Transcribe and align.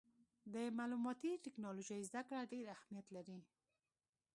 د 0.53 0.55
معلوماتي 0.77 1.31
ټکنالوجۍ 1.45 1.99
زدهکړه 2.09 2.49
ډېر 2.51 2.65
اهمیت 2.75 3.07
لري. 3.15 3.39